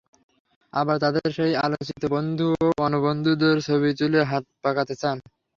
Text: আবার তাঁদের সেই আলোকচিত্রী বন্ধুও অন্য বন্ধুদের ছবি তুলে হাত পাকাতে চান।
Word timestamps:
আবার 0.73 0.97
তাঁদের 0.99 1.27
সেই 1.37 1.53
আলোকচিত্রী 1.65 2.07
বন্ধুও 2.13 2.55
অন্য 2.83 2.95
বন্ধুদের 3.05 3.55
ছবি 3.67 3.89
তুলে 3.99 4.19
হাত 4.29 4.43
পাকাতে 4.63 4.93
চান। 5.01 5.17